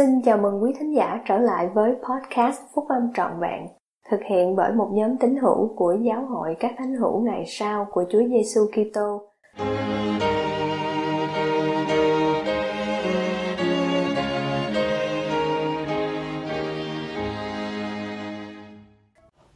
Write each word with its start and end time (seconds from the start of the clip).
Xin 0.00 0.22
chào 0.22 0.38
mừng 0.38 0.62
quý 0.62 0.72
thính 0.78 0.94
giả 0.94 1.20
trở 1.28 1.38
lại 1.38 1.68
với 1.74 1.92
podcast 1.92 2.60
Phúc 2.74 2.84
Âm 2.88 3.12
Trọn 3.14 3.30
Vẹn, 3.40 3.66
thực 4.10 4.20
hiện 4.30 4.56
bởi 4.56 4.72
một 4.72 4.90
nhóm 4.92 5.16
tín 5.16 5.36
hữu 5.36 5.74
của 5.76 5.96
Giáo 6.02 6.26
hội 6.26 6.56
các 6.60 6.72
thánh 6.78 6.94
hữu 6.96 7.20
ngày 7.20 7.44
sau 7.46 7.86
của 7.92 8.04
Chúa 8.10 8.22
Giêsu 8.28 8.60
Kitô. 8.66 9.22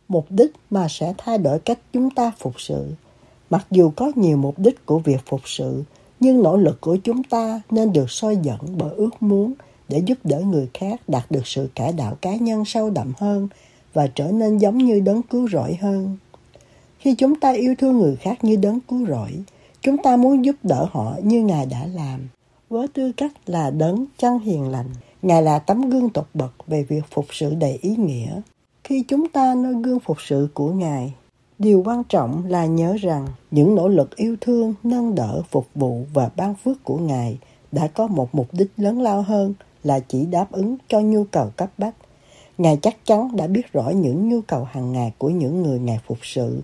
Mục 0.08 0.24
đích 0.30 0.52
mà 0.70 0.86
sẽ 0.88 1.14
thay 1.18 1.38
đổi 1.38 1.58
cách 1.58 1.78
chúng 1.92 2.10
ta 2.10 2.32
phục 2.38 2.60
sự. 2.60 2.92
Mặc 3.50 3.66
dù 3.70 3.90
có 3.96 4.12
nhiều 4.14 4.36
mục 4.36 4.54
đích 4.58 4.86
của 4.86 4.98
việc 4.98 5.20
phục 5.26 5.40
sự, 5.44 5.82
nhưng 6.20 6.42
nỗ 6.42 6.56
lực 6.56 6.80
của 6.80 6.96
chúng 7.04 7.22
ta 7.22 7.60
nên 7.70 7.92
được 7.92 8.10
soi 8.10 8.36
dẫn 8.36 8.58
bởi 8.78 8.90
ước 8.96 9.10
muốn 9.20 9.54
để 9.88 10.02
giúp 10.06 10.18
đỡ 10.24 10.40
người 10.40 10.68
khác 10.74 11.00
đạt 11.08 11.30
được 11.30 11.46
sự 11.46 11.68
cải 11.74 11.92
đạo 11.92 12.16
cá 12.20 12.34
nhân 12.34 12.64
sâu 12.64 12.90
đậm 12.90 13.12
hơn 13.18 13.48
và 13.94 14.06
trở 14.06 14.30
nên 14.32 14.58
giống 14.58 14.78
như 14.78 15.00
đấng 15.00 15.22
cứu 15.22 15.48
rỗi 15.48 15.74
hơn. 15.80 16.16
Khi 16.98 17.14
chúng 17.14 17.40
ta 17.40 17.52
yêu 17.52 17.74
thương 17.78 17.98
người 17.98 18.16
khác 18.16 18.44
như 18.44 18.56
đấng 18.56 18.80
cứu 18.80 19.06
rỗi, 19.06 19.30
chúng 19.80 19.98
ta 19.98 20.16
muốn 20.16 20.44
giúp 20.44 20.56
đỡ 20.62 20.86
họ 20.90 21.16
như 21.22 21.42
Ngài 21.42 21.66
đã 21.66 21.86
làm. 21.94 22.20
Với 22.70 22.88
tư 22.88 23.12
cách 23.12 23.32
là 23.46 23.70
đấng 23.70 24.06
chân 24.18 24.38
hiền 24.38 24.68
lành, 24.68 24.88
Ngài 25.22 25.42
là 25.42 25.58
tấm 25.58 25.90
gương 25.90 26.10
tột 26.10 26.26
bậc 26.34 26.52
về 26.66 26.82
việc 26.82 27.04
phục 27.10 27.26
sự 27.30 27.54
đầy 27.54 27.78
ý 27.82 27.96
nghĩa. 27.96 28.40
Khi 28.84 29.04
chúng 29.08 29.28
ta 29.28 29.54
noi 29.54 29.74
gương 29.82 30.00
phục 30.00 30.16
sự 30.20 30.48
của 30.54 30.72
Ngài, 30.72 31.12
điều 31.58 31.82
quan 31.86 32.04
trọng 32.04 32.46
là 32.46 32.66
nhớ 32.66 32.96
rằng 33.00 33.26
những 33.50 33.74
nỗ 33.74 33.88
lực 33.88 34.16
yêu 34.16 34.36
thương, 34.40 34.74
nâng 34.82 35.14
đỡ, 35.14 35.42
phục 35.50 35.66
vụ 35.74 36.04
và 36.14 36.30
ban 36.36 36.54
phước 36.54 36.84
của 36.84 36.98
Ngài 36.98 37.38
đã 37.72 37.86
có 37.86 38.06
một 38.06 38.34
mục 38.34 38.48
đích 38.52 38.70
lớn 38.76 39.02
lao 39.02 39.22
hơn 39.22 39.54
là 39.84 40.00
chỉ 40.00 40.26
đáp 40.26 40.52
ứng 40.52 40.76
cho 40.88 41.00
nhu 41.00 41.24
cầu 41.24 41.50
cấp 41.56 41.70
bách. 41.78 41.94
Ngài 42.58 42.76
chắc 42.76 43.06
chắn 43.06 43.36
đã 43.36 43.46
biết 43.46 43.72
rõ 43.72 43.88
những 43.88 44.28
nhu 44.28 44.40
cầu 44.40 44.64
hàng 44.64 44.92
ngày 44.92 45.12
của 45.18 45.28
những 45.28 45.62
người 45.62 45.78
Ngài 45.78 46.00
phục 46.06 46.18
sự 46.22 46.60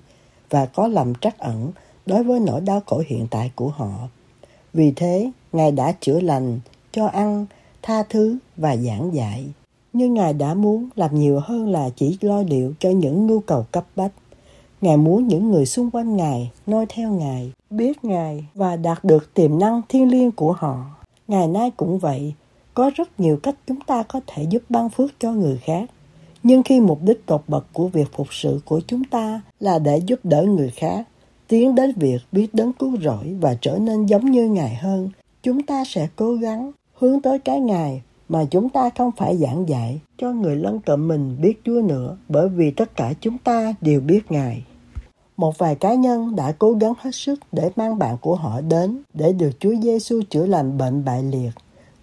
và 0.51 0.67
có 0.67 0.89
lòng 0.89 1.13
trắc 1.21 1.39
ẩn 1.39 1.73
đối 2.07 2.25
với 2.25 2.41
nỗi 2.41 2.61
đau 2.61 2.81
khổ 2.87 3.03
hiện 3.07 3.27
tại 3.31 3.51
của 3.55 3.69
họ. 3.69 4.09
Vì 4.73 4.93
thế, 4.97 5.31
Ngài 5.53 5.73
đã 5.73 5.93
chữa 6.01 6.21
lành, 6.21 6.61
cho 6.93 7.07
ăn, 7.07 7.47
tha 7.83 8.03
thứ 8.03 8.39
và 8.57 8.77
giảng 8.77 9.15
dạy. 9.15 9.47
Nhưng 9.93 10.15
Ngài 10.15 10.33
đã 10.33 10.55
muốn 10.55 10.89
làm 10.97 11.15
nhiều 11.15 11.41
hơn 11.45 11.69
là 11.69 11.91
chỉ 11.97 12.19
lo 12.21 12.43
liệu 12.43 12.75
cho 12.79 12.91
những 12.91 13.27
nhu 13.27 13.41
cầu 13.41 13.67
cấp 13.73 13.85
bách. 13.97 14.13
Ngài 14.81 14.97
muốn 14.97 15.29
những 15.29 15.51
người 15.51 15.67
xung 15.67 15.91
quanh 15.91 16.17
Ngài 16.17 16.51
noi 16.67 16.87
theo 16.89 17.13
Ngài, 17.13 17.53
biết 17.71 18.05
Ngài 18.05 18.45
và 18.55 18.77
đạt 18.77 19.05
được 19.05 19.35
tiềm 19.35 19.59
năng 19.59 19.83
thiên 19.89 20.11
liêng 20.11 20.33
của 20.33 20.53
họ. 20.53 20.85
Ngày 21.29 21.49
nay 21.49 21.71
cũng 21.77 21.99
vậy, 21.99 22.35
có 22.81 22.91
rất 22.95 23.21
nhiều 23.21 23.37
cách 23.43 23.55
chúng 23.67 23.81
ta 23.81 24.03
có 24.03 24.21
thể 24.27 24.43
giúp 24.51 24.63
ban 24.69 24.89
phước 24.89 25.11
cho 25.19 25.33
người 25.33 25.59
khác. 25.65 25.91
Nhưng 26.43 26.63
khi 26.63 26.81
mục 26.81 26.99
đích 27.03 27.27
tột 27.27 27.43
bậc 27.49 27.67
của 27.73 27.89
việc 27.89 28.09
phục 28.13 28.27
sự 28.31 28.61
của 28.65 28.81
chúng 28.87 29.05
ta 29.05 29.41
là 29.61 29.79
để 29.79 29.99
giúp 29.99 30.21
đỡ 30.25 30.43
người 30.43 30.71
khác, 30.71 31.07
tiến 31.49 31.75
đến 31.75 31.93
việc 31.97 32.19
biết 32.33 32.55
đấng 32.55 32.73
cứu 32.73 32.97
rỗi 33.03 33.37
và 33.41 33.55
trở 33.61 33.79
nên 33.79 34.07
giống 34.07 34.31
như 34.31 34.49
Ngài 34.49 34.75
hơn, 34.75 35.11
chúng 35.43 35.63
ta 35.63 35.85
sẽ 35.85 36.09
cố 36.17 36.35
gắng 36.35 36.73
hướng 36.95 37.21
tới 37.21 37.39
cái 37.39 37.61
Ngài 37.61 38.03
mà 38.29 38.45
chúng 38.45 38.69
ta 38.69 38.91
không 38.99 39.11
phải 39.17 39.37
giảng 39.37 39.69
dạy 39.69 40.01
cho 40.19 40.33
người 40.33 40.57
lân 40.57 40.81
cận 40.81 41.09
mình 41.09 41.37
biết 41.41 41.61
Chúa 41.65 41.83
nữa 41.83 42.17
bởi 42.29 42.49
vì 42.49 42.71
tất 42.71 42.97
cả 42.97 43.13
chúng 43.21 43.39
ta 43.39 43.75
đều 43.81 44.01
biết 44.01 44.33
Ngài. 44.33 44.65
Một 45.37 45.59
vài 45.59 45.75
cá 45.75 45.95
nhân 45.95 46.37
đã 46.37 46.53
cố 46.59 46.73
gắng 46.73 46.93
hết 47.01 47.15
sức 47.15 47.41
để 47.53 47.71
mang 47.77 47.99
bạn 47.99 48.17
của 48.21 48.35
họ 48.35 48.61
đến 48.61 49.03
để 49.15 49.33
được 49.33 49.51
Chúa 49.61 49.75
Giêsu 49.83 50.21
chữa 50.31 50.47
lành 50.47 50.79
bệnh 50.79 51.05
bại 51.05 51.23
liệt 51.23 51.51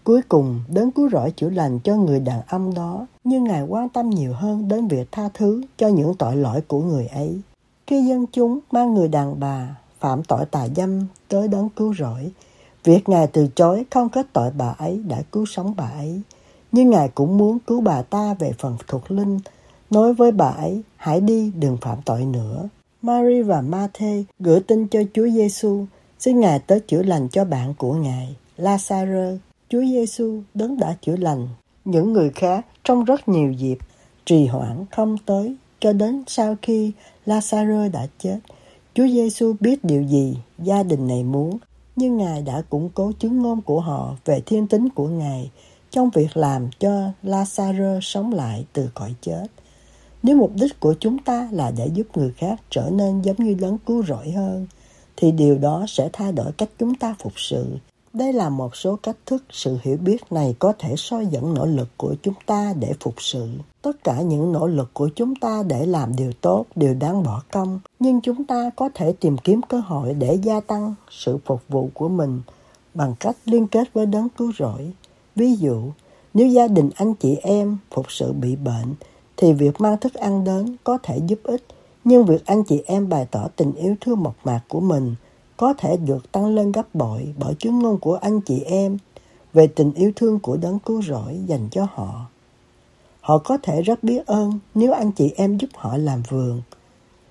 Cuối 0.07 0.21
cùng, 0.29 0.59
đến 0.67 0.91
cứu 0.91 1.09
rỗi 1.09 1.31
chữa 1.31 1.49
lành 1.49 1.79
cho 1.79 1.95
người 1.95 2.19
đàn 2.19 2.41
ông 2.47 2.73
đó, 2.73 3.07
nhưng 3.23 3.43
Ngài 3.43 3.61
quan 3.61 3.89
tâm 3.89 4.09
nhiều 4.09 4.33
hơn 4.33 4.67
đến 4.67 4.87
việc 4.87 5.11
tha 5.11 5.29
thứ 5.33 5.61
cho 5.77 5.87
những 5.87 6.13
tội 6.13 6.35
lỗi 6.35 6.61
của 6.67 6.81
người 6.81 7.07
ấy. 7.07 7.41
Khi 7.87 8.05
dân 8.05 8.25
chúng 8.31 8.59
mang 8.71 8.93
người 8.93 9.07
đàn 9.07 9.39
bà 9.39 9.75
phạm 9.99 10.23
tội 10.23 10.45
tà 10.45 10.67
dâm 10.75 11.05
tới 11.27 11.47
đấng 11.47 11.69
cứu 11.69 11.93
rỗi, 11.99 12.31
việc 12.83 13.09
Ngài 13.09 13.27
từ 13.27 13.47
chối 13.55 13.85
không 13.91 14.09
kết 14.09 14.27
tội 14.33 14.51
bà 14.57 14.75
ấy 14.77 15.03
đã 15.07 15.21
cứu 15.31 15.45
sống 15.45 15.73
bà 15.77 15.91
ấy. 15.97 16.21
Nhưng 16.71 16.89
Ngài 16.89 17.09
cũng 17.09 17.37
muốn 17.37 17.59
cứu 17.59 17.81
bà 17.81 18.01
ta 18.01 18.33
về 18.33 18.51
phần 18.59 18.77
thuộc 18.87 19.11
linh, 19.11 19.39
nói 19.89 20.13
với 20.13 20.31
bà 20.31 20.47
ấy, 20.47 20.81
hãy 20.95 21.21
đi 21.21 21.51
đừng 21.55 21.77
phạm 21.81 21.97
tội 22.05 22.25
nữa. 22.25 22.69
Mary 23.01 23.41
và 23.41 23.61
Matthew 23.61 24.23
gửi 24.39 24.59
tin 24.59 24.87
cho 24.87 24.99
Chúa 25.13 25.29
Giêsu, 25.29 25.85
xin 26.19 26.39
Ngài 26.39 26.59
tới 26.59 26.79
chữa 26.79 27.03
lành 27.03 27.27
cho 27.29 27.45
bạn 27.45 27.73
của 27.77 27.93
Ngài, 27.93 28.35
Lazarus 28.57 29.37
Chúa 29.69 29.81
Giêsu 29.81 30.41
đấng 30.53 30.77
đã 30.77 30.95
chữa 31.01 31.15
lành 31.15 31.47
những 31.85 32.13
người 32.13 32.29
khác 32.29 32.65
trong 32.83 33.03
rất 33.03 33.29
nhiều 33.29 33.51
dịp 33.51 33.77
trì 34.25 34.45
hoãn 34.45 34.85
không 34.91 35.17
tới 35.25 35.55
cho 35.79 35.93
đến 35.93 36.23
sau 36.27 36.55
khi 36.61 36.91
Lazarus 37.25 37.91
đã 37.91 38.07
chết. 38.19 38.39
Chúa 38.93 39.07
Giêsu 39.07 39.55
biết 39.59 39.83
điều 39.83 40.03
gì 40.03 40.37
gia 40.59 40.83
đình 40.83 41.07
này 41.07 41.23
muốn, 41.23 41.57
nhưng 41.95 42.17
Ngài 42.17 42.41
đã 42.41 42.61
củng 42.69 42.89
cố 42.89 43.11
chứng 43.19 43.41
ngôn 43.41 43.61
của 43.61 43.79
họ 43.79 44.15
về 44.25 44.41
thiên 44.45 44.67
tính 44.67 44.89
của 44.89 45.07
Ngài 45.07 45.51
trong 45.91 46.09
việc 46.09 46.37
làm 46.37 46.69
cho 46.79 47.11
Lazarus 47.23 47.99
sống 48.01 48.33
lại 48.33 48.65
từ 48.73 48.89
cõi 48.93 49.15
chết. 49.21 49.47
Nếu 50.23 50.37
mục 50.37 50.51
đích 50.55 50.79
của 50.79 50.95
chúng 50.99 51.17
ta 51.17 51.49
là 51.51 51.71
để 51.77 51.87
giúp 51.93 52.07
người 52.17 52.31
khác 52.37 52.61
trở 52.69 52.89
nên 52.89 53.21
giống 53.21 53.37
như 53.37 53.53
đấng 53.53 53.77
cứu 53.77 54.03
rỗi 54.03 54.31
hơn, 54.31 54.67
thì 55.15 55.31
điều 55.31 55.57
đó 55.57 55.85
sẽ 55.87 56.09
thay 56.13 56.31
đổi 56.31 56.51
cách 56.51 56.69
chúng 56.79 56.95
ta 56.95 57.15
phục 57.19 57.33
sự 57.35 57.77
đây 58.17 58.33
là 58.33 58.49
một 58.49 58.75
số 58.75 58.95
cách 59.03 59.15
thức 59.25 59.43
sự 59.51 59.77
hiểu 59.81 59.97
biết 59.97 60.31
này 60.31 60.55
có 60.59 60.73
thể 60.79 60.93
soi 60.97 61.27
dẫn 61.27 61.53
nỗ 61.53 61.65
lực 61.65 61.87
của 61.97 62.15
chúng 62.23 62.33
ta 62.45 62.73
để 62.79 62.93
phục 62.99 63.13
sự. 63.17 63.47
Tất 63.81 64.03
cả 64.03 64.21
những 64.21 64.51
nỗ 64.51 64.67
lực 64.67 64.89
của 64.93 65.09
chúng 65.15 65.35
ta 65.35 65.63
để 65.67 65.85
làm 65.85 66.15
điều 66.15 66.31
tốt 66.41 66.65
đều 66.75 66.93
đáng 66.93 67.23
bỏ 67.23 67.41
công, 67.51 67.79
nhưng 67.99 68.21
chúng 68.21 68.45
ta 68.45 68.69
có 68.75 68.89
thể 68.93 69.13
tìm 69.19 69.37
kiếm 69.37 69.61
cơ 69.61 69.79
hội 69.79 70.13
để 70.13 70.39
gia 70.43 70.59
tăng 70.59 70.95
sự 71.09 71.37
phục 71.45 71.61
vụ 71.69 71.89
của 71.93 72.09
mình 72.09 72.41
bằng 72.93 73.15
cách 73.19 73.35
liên 73.45 73.67
kết 73.67 73.93
với 73.93 74.05
đấng 74.05 74.29
cứu 74.29 74.51
rỗi. 74.59 74.91
Ví 75.35 75.55
dụ, 75.55 75.81
nếu 76.33 76.47
gia 76.47 76.67
đình 76.67 76.89
anh 76.95 77.13
chị 77.13 77.35
em 77.35 77.77
phục 77.91 78.11
sự 78.11 78.33
bị 78.33 78.55
bệnh, 78.55 78.93
thì 79.37 79.53
việc 79.53 79.81
mang 79.81 79.97
thức 79.97 80.13
ăn 80.13 80.43
đến 80.43 80.75
có 80.83 80.97
thể 81.03 81.19
giúp 81.27 81.39
ích, 81.43 81.63
nhưng 82.03 82.25
việc 82.25 82.45
anh 82.45 82.63
chị 82.63 82.83
em 82.85 83.09
bày 83.09 83.27
tỏ 83.31 83.47
tình 83.55 83.73
yêu 83.73 83.95
thương 84.01 84.23
mộc 84.23 84.35
mạc 84.43 84.61
của 84.67 84.79
mình– 84.79 85.15
có 85.57 85.73
thể 85.77 85.97
được 85.97 86.31
tăng 86.31 86.45
lên 86.55 86.71
gấp 86.71 86.95
bội 86.95 87.33
bởi 87.37 87.53
chứng 87.59 87.79
ngôn 87.79 87.99
của 87.99 88.15
anh 88.15 88.41
chị 88.41 88.61
em 88.61 88.97
về 89.53 89.67
tình 89.67 89.93
yêu 89.93 90.11
thương 90.15 90.39
của 90.39 90.57
đấng 90.57 90.79
cứu 90.79 91.01
rỗi 91.01 91.39
dành 91.45 91.67
cho 91.71 91.87
họ. 91.93 92.25
Họ 93.21 93.37
có 93.37 93.57
thể 93.63 93.81
rất 93.81 94.03
biết 94.03 94.25
ơn 94.25 94.59
nếu 94.75 94.93
anh 94.93 95.11
chị 95.11 95.33
em 95.35 95.57
giúp 95.57 95.69
họ 95.75 95.97
làm 95.97 96.23
vườn. 96.29 96.61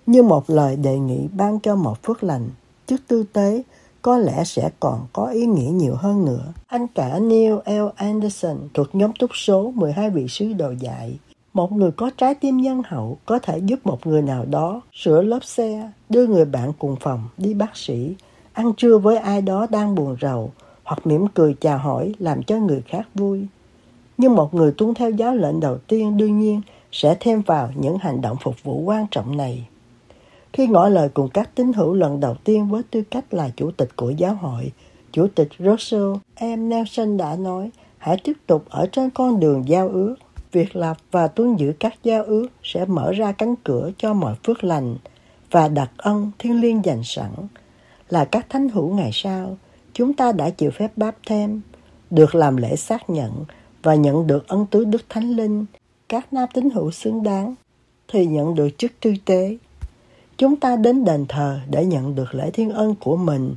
Như 0.06 0.22
một 0.22 0.50
lời 0.50 0.76
đề 0.76 0.98
nghị 0.98 1.28
ban 1.36 1.60
cho 1.60 1.76
một 1.76 2.02
phước 2.02 2.24
lành, 2.24 2.48
chức 2.86 3.00
tư 3.08 3.24
tế 3.32 3.62
có 4.02 4.18
lẽ 4.18 4.44
sẽ 4.44 4.70
còn 4.80 5.06
có 5.12 5.26
ý 5.26 5.46
nghĩa 5.46 5.70
nhiều 5.70 5.94
hơn 5.94 6.24
nữa. 6.24 6.52
Anh 6.66 6.86
cả 6.86 7.18
Neil 7.18 7.54
L. 7.66 7.86
Anderson 7.96 8.56
thuộc 8.74 8.94
nhóm 8.94 9.12
túc 9.18 9.30
số 9.34 9.72
12 9.74 10.10
vị 10.10 10.26
sứ 10.28 10.52
đồ 10.52 10.70
dạy 10.80 11.18
một 11.56 11.72
người 11.72 11.90
có 11.90 12.10
trái 12.16 12.34
tim 12.34 12.56
nhân 12.56 12.82
hậu 12.86 13.18
có 13.26 13.38
thể 13.38 13.58
giúp 13.58 13.86
một 13.86 14.06
người 14.06 14.22
nào 14.22 14.44
đó 14.50 14.80
sửa 14.92 15.22
lớp 15.22 15.44
xe, 15.44 15.90
đưa 16.08 16.26
người 16.26 16.44
bạn 16.44 16.72
cùng 16.78 16.96
phòng 17.00 17.28
đi 17.36 17.54
bác 17.54 17.76
sĩ, 17.76 18.14
ăn 18.52 18.72
trưa 18.76 18.98
với 18.98 19.16
ai 19.16 19.42
đó 19.42 19.66
đang 19.70 19.94
buồn 19.94 20.16
rầu 20.20 20.52
hoặc 20.84 21.06
mỉm 21.06 21.26
cười 21.34 21.54
chào 21.60 21.78
hỏi 21.78 22.14
làm 22.18 22.42
cho 22.42 22.56
người 22.56 22.82
khác 22.86 23.08
vui. 23.14 23.46
Nhưng 24.18 24.34
một 24.34 24.54
người 24.54 24.72
tuân 24.78 24.94
theo 24.94 25.10
giáo 25.10 25.34
lệnh 25.34 25.60
đầu 25.60 25.78
tiên 25.78 26.16
đương 26.16 26.40
nhiên 26.40 26.60
sẽ 26.92 27.16
thêm 27.20 27.42
vào 27.42 27.70
những 27.74 27.98
hành 27.98 28.20
động 28.20 28.36
phục 28.42 28.54
vụ 28.62 28.80
quan 28.80 29.06
trọng 29.10 29.36
này. 29.36 29.68
Khi 30.52 30.66
ngỏ 30.66 30.88
lời 30.88 31.08
cùng 31.08 31.28
các 31.28 31.50
tín 31.54 31.72
hữu 31.72 31.94
lần 31.94 32.20
đầu 32.20 32.34
tiên 32.44 32.68
với 32.68 32.82
tư 32.90 33.02
cách 33.10 33.34
là 33.34 33.50
chủ 33.56 33.70
tịch 33.70 33.96
của 33.96 34.10
giáo 34.10 34.34
hội, 34.34 34.72
chủ 35.12 35.26
tịch 35.34 35.48
Russell 35.58 36.12
M. 36.40 36.68
Nelson 36.68 37.16
đã 37.16 37.36
nói, 37.36 37.70
hãy 37.98 38.16
tiếp 38.24 38.36
tục 38.46 38.64
ở 38.68 38.86
trên 38.92 39.10
con 39.10 39.40
đường 39.40 39.68
giao 39.68 39.88
ước 39.88 40.16
việc 40.56 40.76
lập 40.76 40.96
và 41.10 41.28
tuân 41.28 41.56
giữ 41.56 41.72
các 41.78 41.94
giao 42.02 42.24
ước 42.24 42.46
sẽ 42.62 42.84
mở 42.84 43.12
ra 43.12 43.32
cánh 43.32 43.54
cửa 43.64 43.90
cho 43.98 44.14
mọi 44.14 44.34
phước 44.44 44.64
lành 44.64 44.96
và 45.50 45.68
đặc 45.68 45.90
ân 45.96 46.30
thiên 46.38 46.60
liêng 46.60 46.84
dành 46.84 47.00
sẵn. 47.04 47.30
Là 48.08 48.24
các 48.24 48.46
thánh 48.48 48.68
hữu 48.68 48.94
ngày 48.94 49.10
sau, 49.12 49.56
chúng 49.92 50.14
ta 50.14 50.32
đã 50.32 50.50
chịu 50.50 50.70
phép 50.70 50.92
báp 50.96 51.16
thêm, 51.26 51.60
được 52.10 52.34
làm 52.34 52.56
lễ 52.56 52.76
xác 52.76 53.10
nhận 53.10 53.44
và 53.82 53.94
nhận 53.94 54.26
được 54.26 54.48
ân 54.48 54.66
tứ 54.70 54.84
Đức 54.84 55.02
Thánh 55.08 55.30
Linh. 55.30 55.66
Các 56.08 56.32
nam 56.32 56.48
tín 56.54 56.70
hữu 56.70 56.90
xứng 56.90 57.22
đáng 57.22 57.54
thì 58.08 58.26
nhận 58.26 58.54
được 58.54 58.68
chức 58.78 58.92
tư 59.00 59.14
tế. 59.24 59.56
Chúng 60.36 60.56
ta 60.56 60.76
đến 60.76 61.04
đền 61.04 61.26
thờ 61.28 61.60
để 61.70 61.84
nhận 61.84 62.14
được 62.14 62.34
lễ 62.34 62.50
thiên 62.50 62.70
ân 62.70 62.94
của 62.94 63.16
mình 63.16 63.54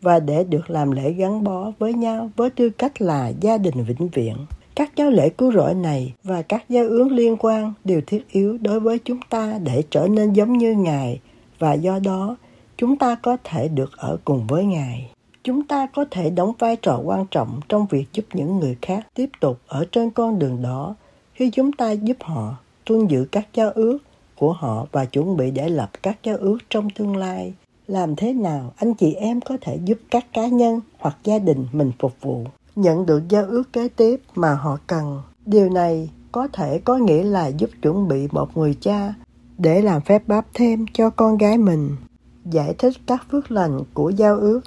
và 0.00 0.20
để 0.20 0.44
được 0.44 0.70
làm 0.70 0.90
lễ 0.90 1.12
gắn 1.12 1.44
bó 1.44 1.72
với 1.78 1.94
nhau 1.94 2.30
với 2.36 2.50
tư 2.50 2.70
cách 2.70 3.02
là 3.02 3.32
gia 3.40 3.58
đình 3.58 3.84
vĩnh 3.84 4.08
viễn. 4.08 4.36
Các 4.76 4.96
giáo 4.96 5.10
lễ 5.10 5.28
cứu 5.28 5.52
rỗi 5.52 5.74
này 5.74 6.12
và 6.22 6.42
các 6.42 6.64
giáo 6.68 6.84
ước 6.84 7.08
liên 7.12 7.36
quan 7.38 7.72
đều 7.84 8.00
thiết 8.06 8.28
yếu 8.28 8.58
đối 8.58 8.80
với 8.80 8.98
chúng 9.04 9.20
ta 9.30 9.58
để 9.64 9.82
trở 9.90 10.08
nên 10.08 10.32
giống 10.32 10.58
như 10.58 10.74
Ngài, 10.74 11.20
và 11.58 11.72
do 11.72 11.98
đó, 11.98 12.36
chúng 12.76 12.96
ta 12.96 13.14
có 13.14 13.36
thể 13.44 13.68
được 13.68 13.96
ở 13.96 14.18
cùng 14.24 14.46
với 14.46 14.64
Ngài. 14.64 15.10
Chúng 15.44 15.62
ta 15.62 15.86
có 15.86 16.04
thể 16.10 16.30
đóng 16.30 16.52
vai 16.58 16.76
trò 16.76 17.00
quan 17.04 17.26
trọng 17.30 17.60
trong 17.68 17.86
việc 17.90 18.04
giúp 18.12 18.24
những 18.32 18.58
người 18.58 18.76
khác 18.82 19.06
tiếp 19.14 19.30
tục 19.40 19.58
ở 19.66 19.84
trên 19.92 20.10
con 20.10 20.38
đường 20.38 20.62
đó 20.62 20.94
khi 21.34 21.50
chúng 21.50 21.72
ta 21.72 21.90
giúp 21.90 22.16
họ 22.20 22.56
tuân 22.84 23.06
giữ 23.06 23.26
các 23.32 23.48
giáo 23.54 23.70
ước 23.70 23.98
của 24.38 24.52
họ 24.52 24.86
và 24.92 25.04
chuẩn 25.04 25.36
bị 25.36 25.50
để 25.50 25.68
lập 25.68 25.90
các 26.02 26.18
giáo 26.22 26.36
ước 26.36 26.58
trong 26.70 26.90
tương 26.90 27.16
lai. 27.16 27.52
Làm 27.86 28.16
thế 28.16 28.32
nào 28.32 28.72
anh 28.76 28.94
chị 28.94 29.12
em 29.12 29.40
có 29.40 29.56
thể 29.60 29.78
giúp 29.84 29.98
các 30.10 30.26
cá 30.32 30.46
nhân 30.46 30.80
hoặc 30.98 31.16
gia 31.24 31.38
đình 31.38 31.66
mình 31.72 31.92
phục 31.98 32.12
vụ 32.20 32.44
nhận 32.76 33.06
được 33.06 33.28
giao 33.28 33.44
ước 33.44 33.72
kế 33.72 33.88
tiếp 33.88 34.20
mà 34.34 34.54
họ 34.54 34.78
cần. 34.86 35.22
Điều 35.46 35.70
này 35.70 36.10
có 36.32 36.48
thể 36.52 36.78
có 36.78 36.96
nghĩa 36.96 37.22
là 37.22 37.46
giúp 37.46 37.70
chuẩn 37.82 38.08
bị 38.08 38.28
một 38.32 38.56
người 38.56 38.74
cha 38.80 39.14
để 39.58 39.82
làm 39.82 40.00
phép 40.00 40.28
báp 40.28 40.46
thêm 40.54 40.86
cho 40.92 41.10
con 41.10 41.38
gái 41.38 41.58
mình. 41.58 41.96
Giải 42.44 42.74
thích 42.78 42.94
các 43.06 43.26
phước 43.30 43.50
lành 43.50 43.80
của 43.94 44.10
giao 44.10 44.36
ước 44.36 44.60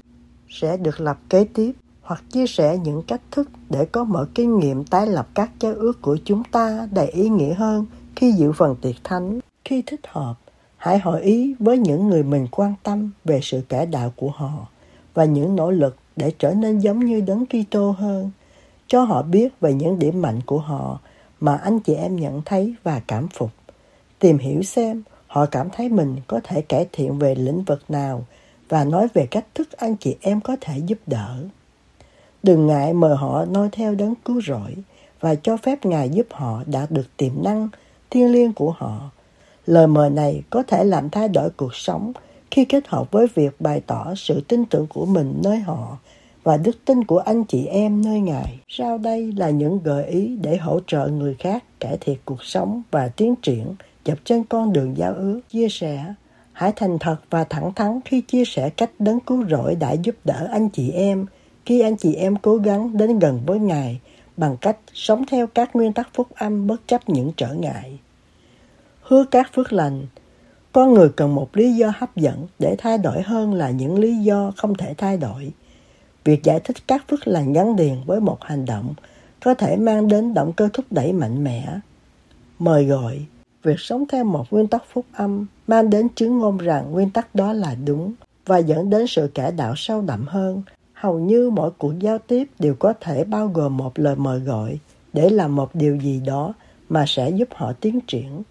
sẽ 0.50 0.78
được 0.78 1.02
lập 1.02 1.18
kế 1.30 1.44
tiếp 1.44 1.72
hoặc 2.02 2.24
chia 2.32 2.48
sẻ 2.48 2.78
những 2.78 3.02
cách 3.02 3.22
thức 3.32 3.50
để 3.70 3.86
có 3.86 4.04
mở 4.04 4.28
kinh 4.36 4.60
nghiệm 4.60 4.84
tái 4.84 5.08
lập 5.08 5.28
các 5.34 5.52
giao 5.60 5.74
ước 5.74 6.02
của 6.02 6.18
chúng 6.26 6.44
ta 6.52 6.88
đầy 6.92 7.08
ý 7.08 7.30
nghĩa 7.30 7.54
hơn 7.54 7.86
khi 8.16 8.32
dự 8.32 8.52
phần 8.52 8.76
tiệc 8.82 8.96
thánh. 9.04 9.40
Khi 9.66 9.84
thích 9.86 10.02
hợp, 10.08 10.34
hãy 10.78 11.00
hỏi 11.00 11.22
ý 11.22 11.56
với 11.60 11.78
những 11.78 12.08
người 12.08 12.24
mình 12.24 12.48
quan 12.52 12.74
tâm 12.84 13.12
về 13.26 13.40
sự 13.44 13.62
cải 13.70 13.86
đạo 13.86 14.14
của 14.16 14.30
họ 14.36 14.68
và 15.14 15.26
những 15.26 15.56
nỗ 15.56 15.72
lực 15.72 15.96
để 16.19 16.31
trở 16.39 16.54
nên 16.54 16.80
giống 16.80 17.06
như 17.06 17.21
đấng 17.21 17.45
Kitô 17.45 17.92
hơn, 17.92 18.31
cho 18.88 19.04
họ 19.04 19.21
biết 19.21 19.60
về 19.60 19.74
những 19.74 20.00
điểm 20.00 20.21
mạnh 20.21 20.39
của 20.45 20.57
họ 20.60 21.00
mà 21.39 21.56
anh 21.56 21.80
chị 21.80 21.94
em 21.94 22.16
nhận 22.16 22.42
thấy 22.45 22.75
và 22.83 23.01
cảm 23.07 23.27
phục. 23.27 23.50
Tìm 24.19 24.38
hiểu 24.38 24.63
xem 24.63 25.04
họ 25.27 25.45
cảm 25.45 25.69
thấy 25.69 25.89
mình 25.89 26.16
có 26.27 26.39
thể 26.44 26.62
cải 26.62 26.88
thiện 26.92 27.19
về 27.19 27.36
lĩnh 27.36 27.63
vực 27.63 27.81
nào 27.89 28.24
và 28.69 28.83
nói 28.83 29.07
về 29.13 29.25
cách 29.25 29.45
thức 29.56 29.71
anh 29.71 29.95
chị 29.95 30.16
em 30.21 30.42
có 30.42 30.56
thể 30.62 30.77
giúp 30.77 30.98
đỡ. 31.07 31.36
Đừng 32.44 32.68
ngại 32.68 32.94
mời 32.94 33.15
họ 33.15 33.45
noi 33.45 33.69
theo 33.72 33.95
đấng 33.95 34.15
cứu 34.15 34.42
rỗi 34.42 34.75
và 35.19 35.36
cho 35.36 35.57
phép 35.57 35.86
Ngài 35.86 36.10
giúp 36.10 36.27
họ 36.31 36.63
đạt 36.65 36.92
được 36.92 37.07
tiềm 37.18 37.44
năng 37.44 37.69
thiêng 38.10 38.31
liêng 38.31 38.54
của 38.54 38.72
họ. 38.77 39.10
Lời 39.65 39.88
mời 39.88 40.10
này 40.10 40.42
có 40.50 40.63
thể 40.63 40.83
làm 40.83 41.10
thay 41.10 41.27
đổi 41.30 41.50
cuộc 41.50 41.75
sống 41.75 42.13
khi 42.51 42.66
kết 42.66 42.88
hợp 42.88 43.12
với 43.12 43.28
việc 43.36 43.62
bày 43.62 43.81
tỏ 43.88 44.16
sự 44.16 44.42
tin 44.48 44.66
tưởng 44.66 44.88
của 44.88 45.06
mình 45.06 45.42
nơi 45.44 45.60
họ 45.60 45.98
và 46.44 46.57
đức 46.57 46.86
tin 46.86 47.04
của 47.04 47.19
anh 47.19 47.44
chị 47.44 47.66
em 47.66 48.06
nơi 48.06 48.19
Ngài. 48.19 48.60
Sau 48.68 48.98
đây 48.98 49.31
là 49.38 49.50
những 49.50 49.80
gợi 49.84 50.06
ý 50.06 50.38
để 50.42 50.57
hỗ 50.57 50.80
trợ 50.88 51.07
người 51.07 51.36
khác 51.40 51.63
cải 51.80 51.98
thiện 52.01 52.18
cuộc 52.25 52.44
sống 52.44 52.81
và 52.92 53.07
tiến 53.07 53.36
triển 53.36 53.75
dọc 54.06 54.18
trên 54.25 54.44
con 54.44 54.74
đường 54.74 54.98
giao 54.98 55.13
ước. 55.13 55.42
Chia 55.50 55.69
sẻ, 55.69 56.13
Hãy 56.60 56.74
thành 56.75 57.00
thật 57.00 57.16
và 57.30 57.44
thẳng 57.44 57.74
thắn 57.74 58.00
khi 58.06 58.22
chia 58.22 58.46
sẻ 58.46 58.69
cách 58.69 58.92
đấng 59.00 59.19
cứu 59.19 59.46
rỗi 59.50 59.75
đã 59.75 59.92
giúp 59.92 60.16
đỡ 60.24 60.48
anh 60.51 60.69
chị 60.69 60.92
em 60.92 61.25
khi 61.66 61.81
anh 61.81 61.98
chị 61.98 62.13
em 62.13 62.36
cố 62.36 62.57
gắng 62.57 62.98
đến 62.98 63.19
gần 63.19 63.42
với 63.46 63.60
Ngài 63.60 64.00
bằng 64.38 64.57
cách 64.62 64.78
sống 64.94 65.25
theo 65.31 65.48
các 65.48 65.75
nguyên 65.75 65.94
tắc 65.94 66.10
phúc 66.13 66.28
âm 66.36 66.68
bất 66.68 66.88
chấp 66.88 67.10
những 67.10 67.31
trở 67.38 67.54
ngại. 67.54 68.00
Hứa 69.01 69.24
các 69.31 69.54
phước 69.54 69.74
lành 69.74 70.06
con 70.71 70.94
người 70.94 71.10
cần 71.10 71.36
một 71.36 71.57
lý 71.57 71.74
do 71.74 71.92
hấp 71.95 72.16
dẫn 72.16 72.48
để 72.60 72.75
thay 72.77 72.98
đổi 72.98 73.21
hơn 73.21 73.54
là 73.54 73.69
những 73.69 74.00
lý 74.00 74.16
do 74.16 74.51
không 74.57 74.75
thể 74.75 74.94
thay 74.98 75.18
đổi. 75.18 75.51
Việc 76.24 76.44
giải 76.44 76.60
thích 76.60 76.77
các 76.88 77.06
phước 77.10 77.27
lành 77.27 77.54
gắn 77.54 77.75
liền 77.75 78.04
với 78.06 78.19
một 78.19 78.44
hành 78.44 78.66
động 78.66 78.94
có 79.44 79.54
thể 79.54 79.75
mang 79.75 80.07
đến 80.07 80.33
động 80.33 80.54
cơ 80.54 80.69
thúc 80.74 80.86
đẩy 80.92 81.13
mạnh 81.13 81.44
mẽ. 81.44 81.80
Mời 82.60 82.86
gọi, 82.86 83.25
Việc 83.63 83.80
sống 83.80 84.04
theo 84.12 84.24
một 84.24 84.45
nguyên 84.51 84.68
tắc 84.68 84.83
phúc 84.94 85.06
âm 85.13 85.45
mang 85.68 85.89
đến 85.89 86.07
chứng 86.16 86.39
ngôn 86.39 86.57
rằng 86.57 86.92
nguyên 86.92 87.10
tắc 87.10 87.36
đó 87.36 87.54
là 87.54 87.75
đúng 87.86 88.13
và 88.45 88.57
dẫn 88.57 88.89
đến 88.89 89.07
sự 89.07 89.31
cải 89.33 89.51
đạo 89.51 89.74
sâu 89.77 90.01
đậm 90.01 90.25
hơn. 90.27 90.63
Hầu 90.94 91.19
như 91.19 91.50
mỗi 91.50 91.72
cuộc 91.77 92.00
giao 92.00 92.18
tiếp 92.18 92.48
đều 92.60 92.75
có 92.80 92.94
thể 93.01 93.24
bao 93.24 93.48
gồm 93.48 93.77
một 93.77 94.00
lời 94.00 94.15
mời 94.15 94.39
gọi 94.39 94.80
để 95.13 95.30
làm 95.30 95.56
một 95.56 95.75
điều 95.75 95.95
gì 95.95 96.22
đó 96.25 96.54
mà 96.89 97.04
sẽ 97.07 97.30
giúp 97.30 97.50
họ 97.56 97.74
tiến 97.74 98.00
triển. 98.07 98.44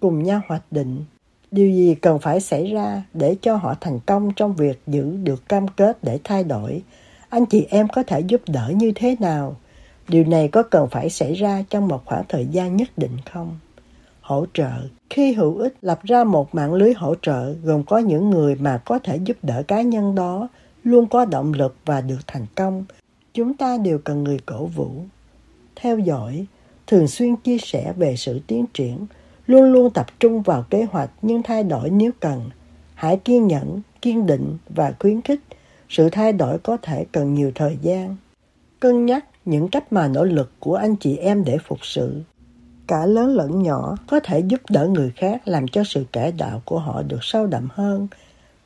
Cùng 0.00 0.22
nhau 0.22 0.40
hoạch 0.48 0.64
định 0.70 1.04
điều 1.50 1.70
gì 1.70 1.94
cần 1.94 2.18
phải 2.18 2.40
xảy 2.40 2.72
ra 2.72 3.02
để 3.14 3.36
cho 3.42 3.56
họ 3.56 3.74
thành 3.80 4.00
công 4.06 4.32
trong 4.36 4.54
việc 4.54 4.80
giữ 4.86 5.16
được 5.22 5.48
cam 5.48 5.68
kết 5.68 5.98
để 6.04 6.18
thay 6.24 6.44
đổi. 6.44 6.82
Anh 7.28 7.46
chị 7.46 7.66
em 7.70 7.88
có 7.88 8.02
thể 8.02 8.20
giúp 8.20 8.40
đỡ 8.46 8.72
như 8.76 8.92
thế 8.94 9.16
nào? 9.20 9.56
Điều 10.08 10.24
này 10.24 10.48
có 10.48 10.62
cần 10.62 10.88
phải 10.90 11.10
xảy 11.10 11.34
ra 11.34 11.64
trong 11.70 11.88
một 11.88 12.02
khoảng 12.04 12.24
thời 12.28 12.46
gian 12.46 12.76
nhất 12.76 12.88
định 12.96 13.16
không? 13.32 13.58
hỗ 14.28 14.46
trợ. 14.54 14.70
Khi 15.10 15.32
hữu 15.32 15.58
ích, 15.58 15.74
lập 15.82 16.00
ra 16.02 16.24
một 16.24 16.54
mạng 16.54 16.74
lưới 16.74 16.92
hỗ 16.92 17.14
trợ 17.22 17.52
gồm 17.52 17.82
có 17.82 17.98
những 17.98 18.30
người 18.30 18.54
mà 18.54 18.78
có 18.84 18.98
thể 18.98 19.16
giúp 19.16 19.36
đỡ 19.42 19.62
cá 19.68 19.82
nhân 19.82 20.14
đó, 20.14 20.48
luôn 20.84 21.06
có 21.06 21.24
động 21.24 21.52
lực 21.52 21.76
và 21.84 22.00
được 22.00 22.18
thành 22.26 22.46
công. 22.54 22.84
Chúng 23.34 23.54
ta 23.54 23.78
đều 23.78 23.98
cần 23.98 24.24
người 24.24 24.38
cổ 24.46 24.66
vũ. 24.66 24.90
Theo 25.76 25.98
dõi, 25.98 26.46
thường 26.86 27.08
xuyên 27.08 27.36
chia 27.36 27.58
sẻ 27.58 27.92
về 27.96 28.16
sự 28.16 28.40
tiến 28.46 28.64
triển, 28.74 29.06
luôn 29.48 29.72
luôn 29.72 29.90
tập 29.90 30.06
trung 30.20 30.42
vào 30.42 30.64
kế 30.70 30.86
hoạch 30.90 31.10
nhưng 31.22 31.42
thay 31.42 31.64
đổi 31.64 31.90
nếu 31.90 32.10
cần. 32.20 32.50
Hãy 32.94 33.16
kiên 33.16 33.46
nhẫn, 33.46 33.80
kiên 34.02 34.26
định 34.26 34.56
và 34.68 34.92
khuyến 34.98 35.22
khích. 35.22 35.40
Sự 35.88 36.08
thay 36.12 36.32
đổi 36.32 36.58
có 36.58 36.76
thể 36.82 37.04
cần 37.12 37.34
nhiều 37.34 37.52
thời 37.54 37.78
gian. 37.82 38.16
Cân 38.80 39.06
nhắc 39.06 39.24
những 39.44 39.68
cách 39.68 39.92
mà 39.92 40.08
nỗ 40.08 40.24
lực 40.24 40.52
của 40.60 40.74
anh 40.74 40.96
chị 40.96 41.16
em 41.16 41.44
để 41.44 41.58
phục 41.58 41.78
sự 41.82 42.22
cả 42.88 43.06
lớn 43.06 43.36
lẫn 43.36 43.62
nhỏ 43.62 43.96
có 44.06 44.20
thể 44.20 44.40
giúp 44.40 44.60
đỡ 44.68 44.86
người 44.86 45.12
khác 45.16 45.48
làm 45.48 45.68
cho 45.68 45.84
sự 45.84 46.04
cải 46.12 46.32
đạo 46.32 46.62
của 46.64 46.78
họ 46.78 47.02
được 47.02 47.18
sâu 47.20 47.46
đậm 47.46 47.68
hơn 47.72 48.08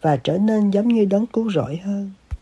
và 0.00 0.17
trở 0.17 0.38
nên 0.38 0.70
giống 0.70 0.88
như 0.88 1.05
đấng 1.05 1.26
cứu 1.26 1.52
rỗi 1.52 1.76
hơn 1.76 2.11